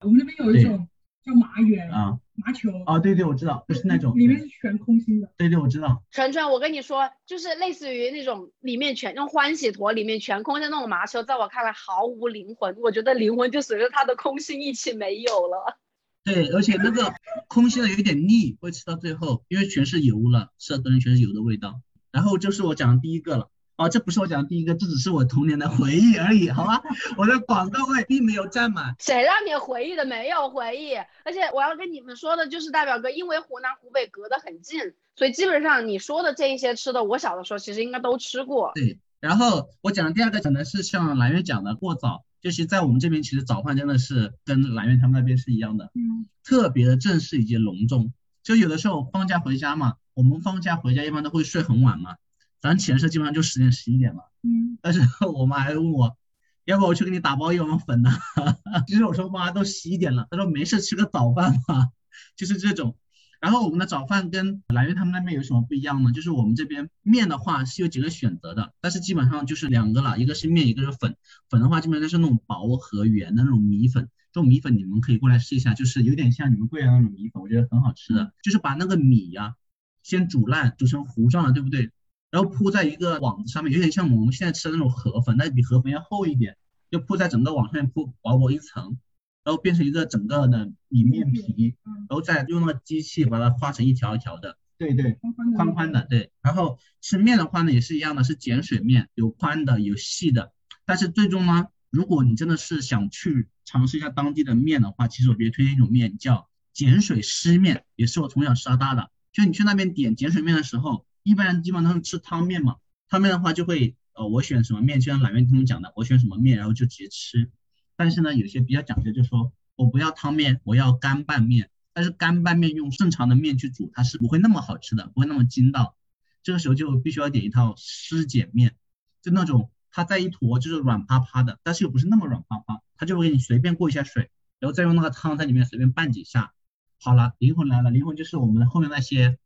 [0.00, 0.88] 我们那边有一种
[1.24, 2.18] 叫麻圆啊。
[2.42, 5.30] 麻球啊，对对，我知道，不是那种，里面是全空心的。
[5.36, 6.02] 对对，我知道。
[6.10, 15.78] 纯纯，我跟你说，就是类似于那种里面全用欢喜坨里面全空的那种麻球，在我看来毫无灵魂，我觉得灵魂就随着它的空心一起没有了。
[16.24, 17.12] 对，而且那个
[17.46, 21.82] 空心的有点腻，会吃到最后，因为全是油了，吃的东西全是油的味道。
[22.10, 23.50] 然后就是我讲的第一个了。
[23.80, 26.82] 哦，这不是我讲的第一个，这只是我童年的回忆而已，好吧？
[27.16, 28.94] 我的广告位并没有占满。
[28.98, 30.04] 谁让你回忆的？
[30.04, 30.94] 没有回忆。
[31.24, 34.78] 而且我要跟你们说的就是，大表哥，因为湖南湖北隔得很近，
[35.16, 38.72] 所以基本上你说的这一些吃的，我小的时候其实应该都吃过。
[38.74, 38.98] 对。
[39.18, 48.12] 然后我讲的第二个可能是像蓝月讲的过早，就是在我们这边其实早饭真的是跟兰月他们那边是一样的，嗯，特别的正式以及隆重。
[48.42, 52.16] 就有的时候放假回家嘛，我们放假回家一般都会睡很晚嘛。
[52.60, 55.00] 早上起来时候基本上就十点十一点嘛，嗯，但是
[55.34, 56.16] 我妈还问我，
[56.64, 58.10] 要不我去给你打包一碗粉呢？
[58.86, 61.88] 其实我说妈都十一点了，她说没事吃个早饭嘛，
[62.36, 62.96] 就是这种。
[63.40, 66.12] 然后我们的早饭跟兰月他们那边有什么不一样呢？
[66.12, 71.16] 就是我们这边面的话是有几个选择的，但是基本上就是两个了，一个是面，一个是粉。
[71.48, 78.34] 粉的话基本上是那种薄和圆的那种米粉，这种米粉你们可以过来试一下，就是有点像你们贵阳那种米粉，我觉得很好吃的。
[78.42, 79.54] 就是把那个米呀
[80.02, 81.90] 先煮烂，煮成糊状了，对不对？
[82.30, 86.56] 然后铺在一个网子上面，有点像我们现在吃的那种河粉，但是比河粉要厚一点，
[86.88, 88.98] 就铺在整个网上面铺薄薄一层，
[89.42, 95.18] 然后变成一个整个的米面皮，然后再用那个机器把它画成一条一条的，对对，
[95.56, 96.30] 宽宽的，对。
[96.40, 100.52] 然后吃面的话呢，也是一样的，是碱水面，有宽的有细的。
[100.86, 109.10] 但是最终呢，如果你真的是想去尝试一下当地的面的话，其实我比较推荐一种面叫碱水湿面，也是我从小吃到大的。
[109.32, 111.04] 就你去那边点碱水面的时候。
[111.22, 112.76] 一般人基本上都是吃汤面嘛，
[113.08, 117.50] 汤面的话就会，呃，我选什么面，就像蓝月他们讲的，我选什么面，然后就直接吃。
[117.96, 121.70] 但是呢，有些比较讲究，就说我不要汤面，我要干拌面。
[121.92, 125.96] 但是干拌面用正常的面去煮，它是不会那么好吃的，不会那么筋道。
[126.42, 128.76] 这个时候就必须要点一套湿碱面，
[129.20, 134.30] 就那种它在一坨就是软趴趴的，但是又不是那么软趴趴，它就会给你随便过一下水，
[134.60, 136.52] 然后再用那个汤在里面随便拌几下。
[137.00, 139.38] 好了，灵魂来了，灵魂就是我们后面那些。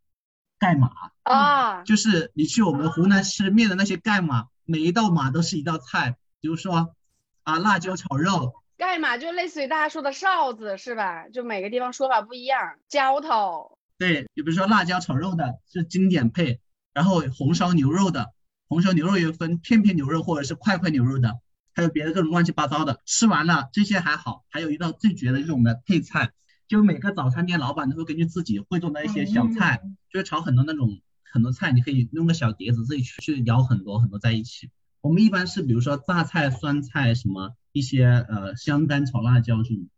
[0.65, 0.91] 盖码
[1.25, 6.95] 啊，就是你去我们湖南吃面的那些盖码，每一道码都是一道菜，比如说
[7.43, 11.29] 啊辣椒炒肉，盖码就类似于大家说的哨子是吧？
[11.29, 12.77] 就每个地方说法不一样。
[12.89, 16.61] 浇头，对，就比如说辣椒炒肉的是经典配，
[16.95, 18.33] 然后红烧牛肉的，
[18.67, 21.41] 红烧牛肉又分片片牛肉或者是块块牛肉的，
[21.75, 23.03] 还有别的各种乱七八糟的。
[23.05, 26.33] 吃完了这些还好，还有一道最绝的就是我们的配菜。
[26.67, 34.71] 就每个早餐店老板都会根据自己会做的一些小菜，就是炒很多那种很多菜，你可以弄个小碟子自己去去舀很多很多在一起。
[35.01, 39.89] 我们一般是比如说榨菜、酸菜什么一些呃香干炒辣椒这种。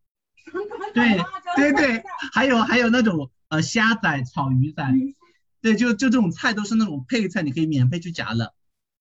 [0.94, 1.18] 对
[1.56, 2.02] 对对，
[2.32, 4.92] 还有还有那种呃虾仔炒鱼仔，
[5.60, 8.54] 对，就就这种菜都是那种配菜，你可以免费去夹了，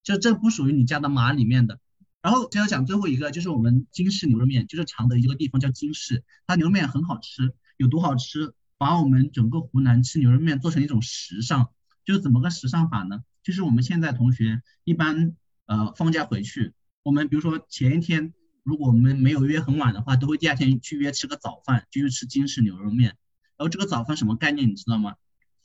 [0.03, 1.79] 就这不属于你家的码里面的。
[2.25, 8.55] 然后就要讲最后一个，就是我们金氏牛肉面，就是常德一个地方叫金氏，它牛肉面很好吃，有多好吃？
[8.79, 11.69] 把我们整个湖南吃牛肉面做成一种时尚，
[12.03, 13.19] 就是怎么个时尚法呢？
[13.43, 15.35] 就是我们现在同学一般
[15.67, 18.33] 呃放假回去，我们比如说前一天
[18.63, 23.09] 如果我们没有约很晚的话，都会第二天去约吃个早饭，就去吃金氏牛肉面。
[23.55, 25.13] 然后这个早饭什么概念你知道吗？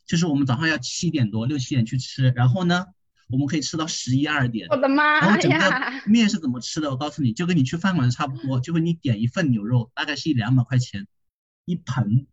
[0.05, 2.85] 就是我们早上要七点多六七点去吃，然后呢？
[3.31, 5.21] 我们可以吃到十一二点，我的妈呀！
[5.21, 6.91] 然后整个面是怎么吃的？
[6.91, 11.07] 我告诉你，就跟你去饭馆差不多，就跟你点一份牛肉，大概是一两百块钱
[11.65, 12.27] 一盆，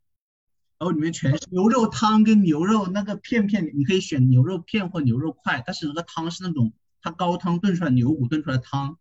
[0.79, 8.97] 然后里面全是牛肉汤跟牛肉那个片片，你可以选牛肉片或牛肉块，但是那个汤是那种它高汤炖出来牛骨炖出来的汤，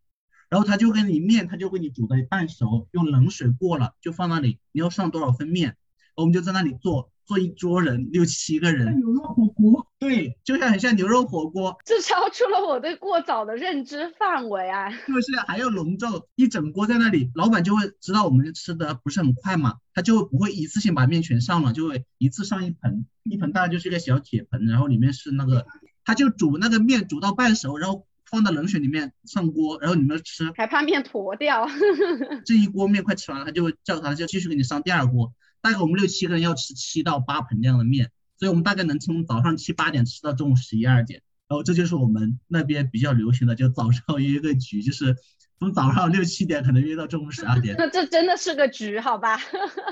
[0.49, 4.59] 然后他就给你面，他就给你煮的半熟，用冷水过了，就放那里。
[4.73, 5.77] 你要上多少份面，
[6.15, 8.97] 我们就在那里做，做一桌人，六七个人。
[8.99, 9.87] 牛肉火锅。
[9.99, 11.77] 对，就像很像牛肉火锅。
[11.85, 14.91] 这超出了我对过早的认知范围啊！
[15.09, 25.67] 就是还要隆重，一整锅在那里，老板就会知道我们吃的不是很快嘛，他就不会一次性把面全上了，就会一次上一盆，一盆大概就是一个小铁盆，然后里面是那个，
[26.05, 28.07] 他就煮那个面煮到半熟，然后。
[28.29, 31.65] 放到冷水里面上锅，然后你们吃，还怕面坨掉。
[32.45, 35.33] 这一锅面快吃完了，他就会叫他就继续给你上第二锅。
[35.67, 41.23] 大概我们六七个人要吃七到八盆这样的面，所以我们大概能从早上七八点吃到中午十一二点。
[41.49, 45.17] 然后这就是我们那边比较流行的，就早上约个局，就是
[45.59, 47.75] 从早上六七点可能约到中午十二点。
[47.79, 49.41] 那这真的是个局，好吧？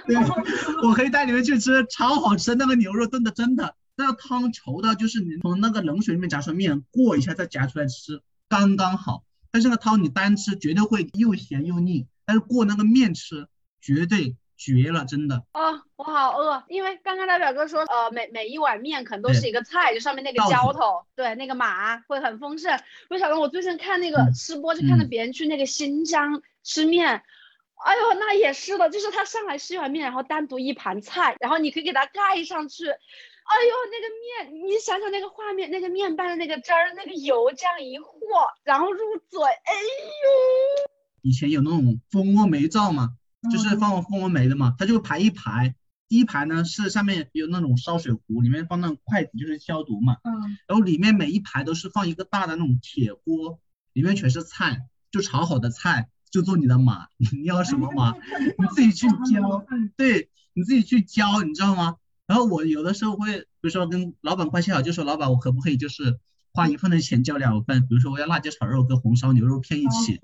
[0.06, 0.16] 对，
[0.84, 3.74] 我可以带你们去吃，超好吃，那个牛肉炖的真的。
[3.96, 9.24] 那个汤稠到，就是你从那个冷水里面夹出来面，过一下再夹出来吃，刚刚好。
[9.50, 13.48] 但是那个汤你单吃绝对会又咸又腻，但是过那个面吃
[13.80, 15.44] 绝对绝了，真的。
[15.53, 22.81] 哦，我好饿，因为刚刚大表哥说，呃，每每一碗面可能都是一个菜，就上面那个浇头，对，那个码会很丰盛。
[23.11, 27.22] 我想到我最近看那个吃播，就看到别人去那个新疆吃面，
[27.85, 32.87] 哎呦，那也是的，就是他上来吃一碗面，然后单独一盘菜，然后你可以给他盖上去。
[32.88, 38.09] 哎呦，那个面，你想想那个画面，那个面拌的那个汁儿，那个油这样一和，
[38.62, 40.88] 然后入嘴，哎呦！
[41.20, 43.11] 以前有那种蜂窝煤灶嘛，
[43.50, 45.74] 就是放蜂窝煤的嘛，它就排一排，
[46.09, 50.16] 第一排呢是上面有那种烧水壶，里面放那种筷子，就是消毒嘛。
[50.24, 50.57] 嗯。
[50.66, 53.61] 然后里面每一排都是放一个大的那种铁锅，
[53.92, 58.14] 里面全是菜，就炒好的菜，就做你的码，你要什么码，
[58.59, 59.64] 你自己去 浇，
[59.96, 61.96] 对你自己去浇，你知道吗？
[62.26, 66.18] 然后我有的时候会，比如说跟老板关系好，就说老板，我可不可以就是
[66.52, 67.83] 花一份的钱叫两份？
[67.87, 70.18] 比如说我要辣椒炒肉跟红烧牛肉片一起。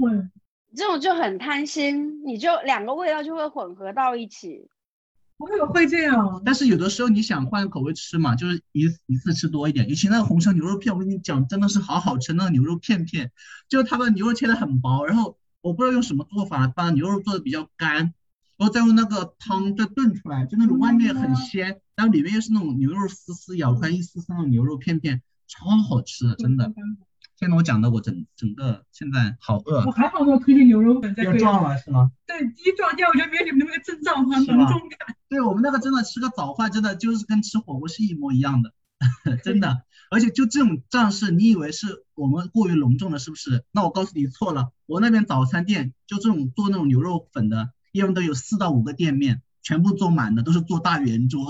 [0.76, 4.68] 这种就很贪心，你就两个味道就会混合到一起。
[5.38, 6.42] 我也会这样。
[6.44, 9.88] 但是有的时候你想换口味吃嘛，就是一一次吃多一点。
[9.88, 12.33] 尤其那个红烧牛肉片，我跟你讲，真的是好好吃。
[12.35, 13.33] 那个牛肉片片，
[13.68, 18.14] 就他把牛肉切的很薄，然后我不知道用什么做法把牛肉做的比较干。
[18.56, 26.70] 然后再用那个汤再炖出来，就那种外面很鲜，然后里面又是那种牛肉丝丝咬出来一丝丝那种牛肉片片，超好吃的，真的。
[27.40, 29.83] 听到我讲的，我整整个现在好饿。
[29.87, 31.14] 我还好我推荐牛肉粉。
[31.16, 32.12] 又撞了是吗？
[32.26, 35.16] 对，一撞第二我觉得没有你们那个正胀饭浓重感。
[35.31, 38.74] 对我们那个真的吃个早饭，真的就是跟吃火锅是一模一样的，
[39.42, 39.85] 真的。
[40.11, 43.64] 而且就这种仗势，你以为是我们过于隆重了是不是？
[43.72, 47.70] 那我告诉你错了，我那边早餐店就这种做那种牛肉粉的。
[47.92, 51.46] 一般都有四到五个店面，全部坐满的，都是坐大圆桌，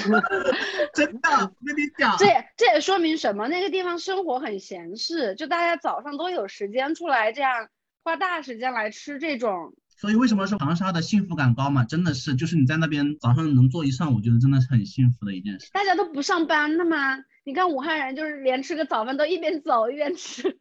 [0.94, 3.48] 真的，我跟你讲，这也这也说明什么？
[3.48, 7.68] 那个地方生活很闲适，就大家早上都有时间出来，这样
[8.04, 9.74] 花大时间来吃这种。
[9.96, 11.84] 所以为什么说长沙的幸福感高嘛？
[11.84, 15.68] 真的是，就是你在那边早上能坐一上午，觉得真的是很幸福的一件事。
[15.72, 17.18] 大家都不上班的吗？
[17.44, 20.56] 你看武汉人就是连吃个早饭都一边走一边吃。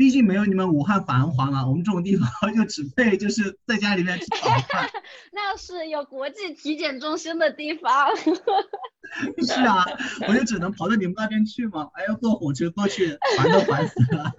[0.00, 4.88] 毕竟没有你们武汉繁华嘛，我们这种地方 就只配就是在家里面吃早饭。
[5.30, 8.08] 那是有国际体检中心的地方。
[8.16, 9.84] 是啊，
[10.26, 14.34] 我就只能跑到你们那边去嘛，还要坐火车过去，烦都烦死了。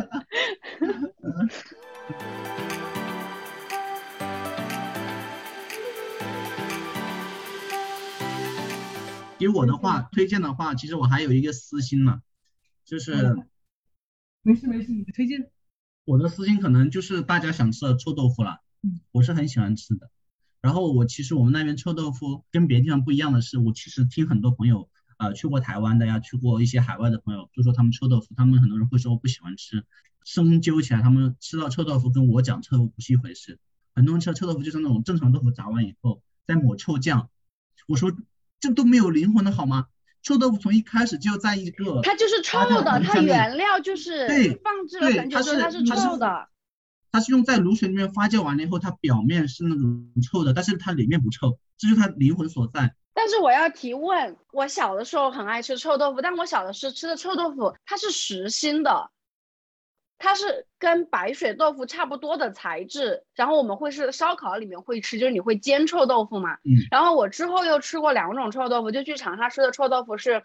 [9.38, 12.22] 给我的话，推荐的话，其实我还有一个私心呢，
[12.84, 13.38] 就是。
[14.44, 15.52] 没事没事，你推荐。
[16.04, 20.10] 我的私心可能就是大家想吃的臭豆腐了，嗯，我是很喜欢吃的。
[20.62, 29.86] 然后我其实我们那边臭豆腐跟别的地方不一样的是，我其实听很多朋友啊去过台湾的呀，去过一些海外的朋友，就说他们臭豆腐，他们很多人会说我不喜欢吃。
[30.24, 33.60] 深究起来，他们吃到臭豆腐跟我讲臭豆腐不是一回事。
[33.94, 37.30] 很多人吃臭豆腐就是那种正常豆腐炸完以后再抹臭酱，
[37.88, 38.12] 我说
[38.60, 39.88] 这都没有灵魂的好吗？
[40.24, 46.48] 臭豆腐从一开始就在一个，它就是臭的，它原料就是对放置了很久，它是臭的。
[47.12, 52.96] 它是用在卤水里面发酵完了以后，它表面是那种臭的，但是它里面不臭，这是它灵魂所在。
[53.14, 59.12] 但是我要提问，我小的时候很爱吃臭豆腐，但我小的时候吃的臭豆腐它是实心的。
[60.22, 66.54] 它是跟白水豆腐差不多的材质，然后我们会是烧烤里面会吃，就是你会煎臭豆腐嘛。
[66.58, 66.78] 嗯。
[66.92, 70.44] 然后我之后又吃过两种臭豆腐，就去长沙吃的臭豆腐是，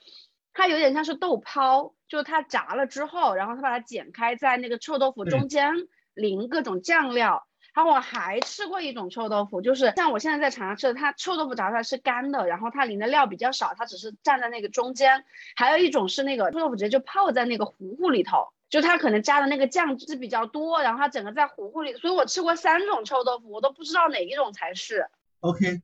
[0.54, 5.74] 它有点像是豆泡，就是它炸了之后，然后它把它剪开，在那个臭豆腐中间
[6.14, 7.46] 淋各种酱料。
[7.74, 15.26] 然后我还吃过一种臭豆腐，就是像我现在在长沙吃的，它臭豆腐炸出来是干的，然后它淋的料比较少，它只是站在那个中间。
[15.54, 18.48] 还有一种是那个臭豆腐直接就泡在那个糊糊里头。
[18.68, 25.06] 就它可能加的那个酱汁比较多，然后它整个在糊糊里，所以我吃过三种臭豆腐，我都不知道哪一种才是。
[25.40, 25.82] OK，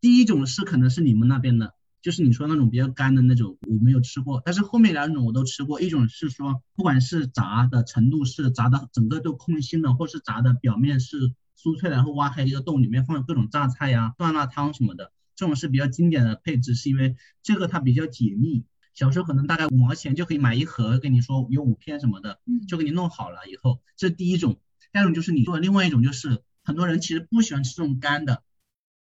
[0.00, 5.80] 第一种是可能是你们那边的，就是你说那种比较干的那种，我没有吃过，但是后面两种我都吃过。
[5.80, 18.64] 一种是说，不管是炸的程度是炸的整个都空心的，或是炸的表面是酥脆的，然后挖开一个洞，里面放各种榨菜呀、酸辣汤什么的，这种是比较经典的配置，是因为这个它比较解腻。
[18.94, 24.60] 小时候可能大概五毛钱就可以买一盒，跟你说有五片什么的，就给你弄好了以后，这是第一种。
[24.92, 28.42] 第二种就是你做的另外一种，就是很多人其实不喜欢吃这种干的。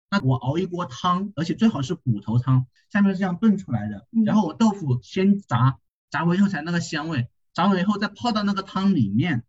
[0.10, 4.08] 那我熬一锅汤，而且最好是骨头汤，下面是这样炖出来的。
[4.26, 9.44] 然后我豆腐先炸，炸完以后才那个香味，炸完以后再泡到那个汤里面。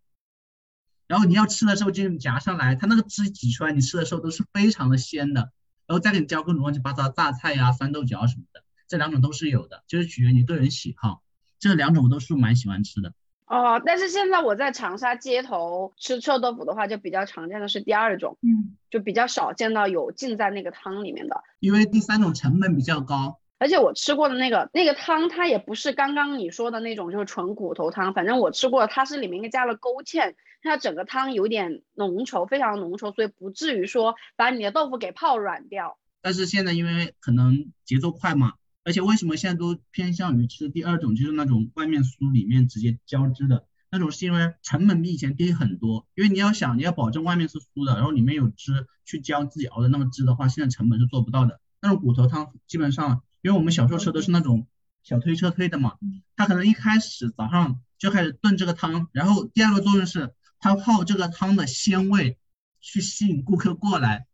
[1.06, 5.52] 然后你要吃的时候就夹上来，它那个汁挤出来，你吃的时候都是非常的鲜的。
[5.86, 8.64] 然后再给你浇各种乱七八糟榨菜呀、酸豆角什么的。
[8.88, 11.22] 这两种都是有的，就是取决你个人喜好。
[11.58, 13.12] 这两种我都是蛮喜欢吃的。
[13.46, 21.44] 哦，但是现在我在长沙街头吃臭豆腐的话，就比较常见的是第二种，嗯，就比较少见到有浸在那个汤里面的。
[21.60, 28.12] 因为第三种成本比较高，而且我吃过的那个那个汤，它也不是刚刚你说的那种，就是纯骨头汤。
[28.12, 35.98] 反正我吃过，它是里面加了勾芡，它整个汤有点浓稠，非常浓稠，所以不至于说把你的豆腐给泡软掉。
[36.20, 38.54] 但是现在因为可能节奏快嘛。
[38.86, 46.06] 而且为什么现在都偏向于吃第二种，就是那种外面酥里面直接浇汁的那种，是因为成本比以前低很多。
[46.14, 51.60] 因为你要想你要保证外面是酥的，然后里面有汁去浇自己熬的那个汁的话，现在成本是做不到的。
[51.82, 54.68] 那种骨头汤基本上，因为我们小时候吃的是那种
[55.02, 55.94] 小推车推的嘛，
[56.36, 62.38] 它可能一开始早上就开始炖这个汤，然后第二个作用是它泡这个汤的鲜味
[62.80, 64.28] 去吸引顾客过来，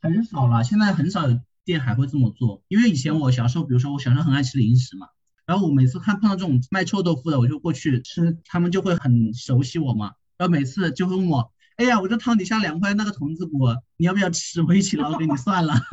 [0.00, 1.40] 很少了，现在很少有。
[1.64, 5.08] 店还会这么做，因为以前我小时候，比如说我小时候很爱吃零食嘛，
[5.46, 13.58] 然后我每次看碰到这种卖臭豆腐的，我就过去吃，他们就会很熟悉我嘛，然后每次就会问我，哎呀，我这汤底下两块那个童子骨，
[13.96, 14.62] 你要不要吃？
[14.62, 15.74] 我一起捞给你算了。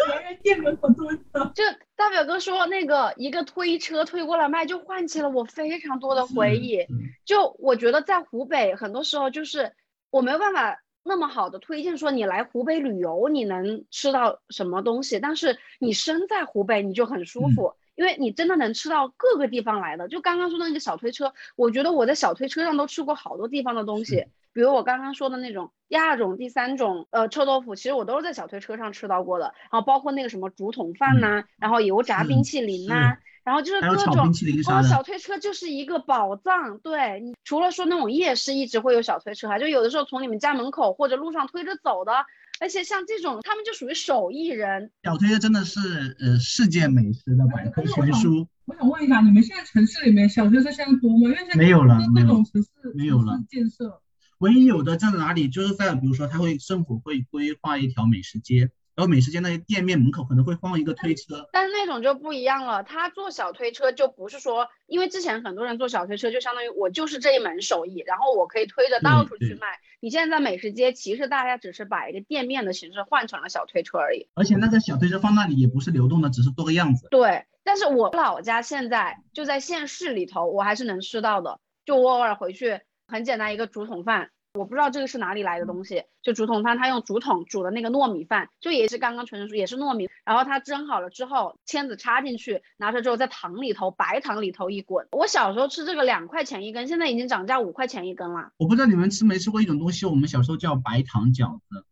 [1.54, 1.64] 就
[1.94, 6.86] 大表哥说那个一个推车推过来卖，就唤起了我非常多的回忆。
[7.24, 9.72] 就我觉得在湖北，很多时候就是
[10.10, 10.80] 我没有办法。
[11.02, 15.18] 那么好的推荐说你来湖北旅游，你能吃到什么东西？
[15.18, 20.08] 但是你身在湖北，你就很舒服，因为你真的能吃到各个地方来的。
[20.08, 24.24] 就刚刚说的那个小推车，我觉得我在小推车上都吃过好多地方的东西，
[24.54, 29.52] 比如我刚刚说的那种第二种、第三种呃臭豆腐，其实我都是在小推车上吃到过的。
[29.70, 33.18] 然后包括那个什么竹筒饭呐，然后油炸冰淇淋呐。
[33.42, 34.32] 然后就是各种
[34.68, 36.78] 哦，小推车就是一个宝藏。
[36.78, 42.12] 对你除了说那种夜市一直会有小推车，还就有的时候从你们家门口或者路上推着走的。
[42.60, 44.92] 而且像这种，他们就属于手艺人。
[45.02, 45.80] 小推车真的是
[46.20, 48.46] 呃世界美食的百科全书。
[48.66, 51.24] 我想问一下，你们现在城市里面小推车现在多吗？
[51.24, 54.02] 因为现在没有了，没有城市没有了建设。
[54.38, 55.48] 唯一有的在哪里？
[55.48, 58.70] 就是在比如说，他会政府会规划一条美食街。
[58.94, 62.82] 然后美食街那些店面门口可能会放一个推车，但是那种就不一样了。
[62.82, 69.78] 他做小推车就不是说，因为之前很多人做小推车就相当于我就是这一门手艺，然后我可以推着到处去卖。
[70.00, 74.28] 你现在在美食街，其实大家只是把一个店面的形式换成了小推车而已。
[74.34, 77.08] 而且那个小推车放那里也不是流动的，只是做个样子。
[77.10, 81.60] 对，但是我老家现在就在县市里头，我还是能吃到的。
[81.84, 84.30] 就我偶尔回去，很简单一个竹筒饭。
[84.54, 95.06] 我不知道这个是哪里来的东西，就竹筒饭，他用竹筒煮的那个糯米饭，就也是刚刚纯纯也是糯米，然后他蒸好了之后，签子插进去，拿出来之后在糖里头白糖里头一滚。
[95.12, 98.50] 我小时候吃这个两块钱一根，现在已经涨价五块钱一根了。
[98.56, 101.84] 我不知道你们吃没吃过一种东西，我们小时候叫白糖饺子。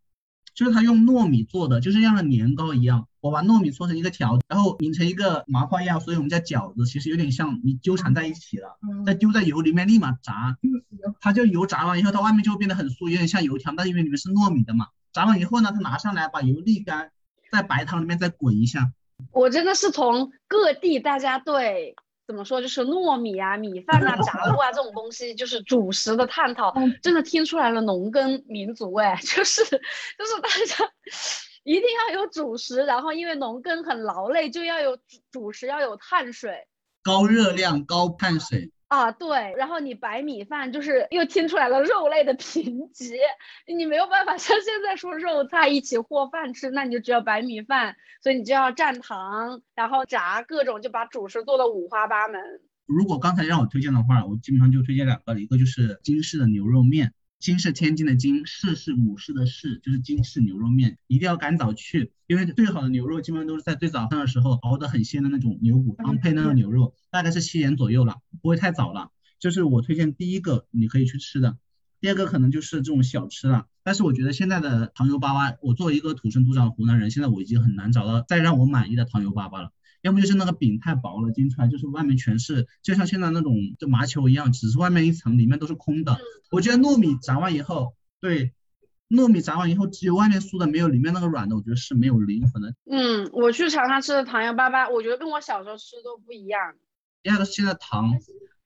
[0.58, 6.84] 就是它用糯米做的，就是像年糕一样，我把糯米搓成一个条，然后拧成一个麻花样，所以我们叫饺子。
[6.84, 10.56] 其实有点像你纠缠在一起了，再丢在油里面立马炸，
[11.20, 14.88] 它就油炸完以后，它外面就会变得很酥，有点像油条，但因为里面是糯米的嘛。
[15.12, 17.12] 炸完以后呢，它拿上来把油沥干，
[17.52, 18.90] 在白糖里面再滚一下。
[19.30, 21.94] 我真的是从各地大家对。
[22.28, 22.60] 怎么说？
[22.60, 30.92] 就是糯米啊、米饭啊、炸物啊这种东西，就是主食的探讨，真的听出来了农耕民族哎， 就是就是大家
[31.64, 34.98] 一定要有主食，然后因为农耕很劳累，就要有
[35.32, 36.68] 主食，要有碳水，
[37.02, 38.70] 高热量、高碳水。
[38.88, 43.12] 啊，对，然后你白米饭就是又听出来了肉类的贫瘠，
[43.66, 52.40] 你没有办法像现在说肉菜一起和饭吃，那你就只有白米饭，所以你就要蘸糖，然后炸各种，就把主食做的五花八门。
[52.86, 57.12] 如果刚才让我推荐的话，我基本上就推荐两个，一个就是京式的牛肉面。
[57.38, 68.16] 金是天津的金，市是武市的市，就是金市牛肉面，一定要赶早去，因为最好的牛肉基本上都是在最早上的时候熬得很鲜的那种牛骨汤配那个牛肉，大概是七点左右了。
[68.42, 69.10] 不会太早了。
[69.38, 71.58] 就是我推荐第一个你可以去吃的，
[72.00, 73.66] 第二个可能就是这种小吃了。
[73.84, 79.70] 但是我觉得现在的糖油粑粑，我作为一个土生土长的湖南人，现在我已经很难找到再让我满意的糖油粑粑了。
[80.02, 86.18] 要么就是那个饼太薄了，煎出来就是外面全是，就像现在那种就麻球一样，只是外面一层，里面都是空的。
[86.50, 88.52] 我觉得糯米炸完以后，对，
[89.08, 92.74] 糯米炸完以后只有外面酥的，没有里面那个软的，我觉得是没有灵魂的。
[92.90, 96.74] 嗯，我去长沙吃的糖油粑粑，我觉得跟我小时候吃的都不一样。
[97.22, 98.16] 第二个是现在糖，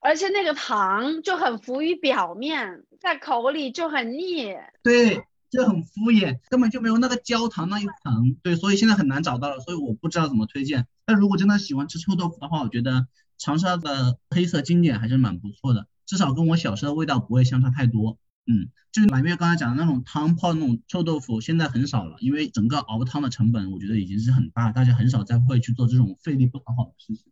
[0.01, 4.55] 而且那个糖就很浮于表面，在口里就很腻。
[4.83, 5.25] 对。
[5.53, 10.87] 就很敷衍，根本就没有那个焦糖那一层，对，所以现在很难找到了，所以我不知道怎么推荐。
[11.05, 18.17] 但如果真的喜欢吃臭豆腐的话，我觉得长沙的黑色经典还是蛮不错的，至少跟我小时候的味道不会相差太多。
[18.47, 27.25] 嗯，就是满月刚才讲的那种汤泡那种臭豆腐，现在很少了，因为整个熬汤的成本我觉得已经是很大，大家很少再会去做这种费力不讨好的事情。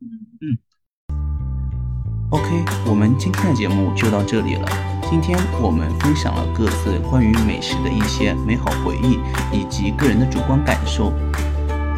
[0.42, 0.58] 嗯。
[2.30, 4.99] OK，我们今天的节目就到这里了。
[5.10, 9.18] 今天我们分享了各自关于美食的一些美好回忆
[9.50, 11.12] 以及个人的主观感受。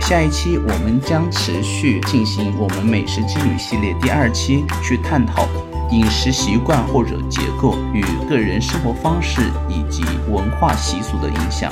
[0.01, 5.47] 下一期我们将持续进行我们美食之旅系列第二期，去探讨
[5.91, 11.71] 饮食习惯或者结构与个人生活方式以及文化习俗的影响。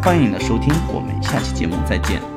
[0.00, 2.35] 欢迎你的收听，我们下期节目再见。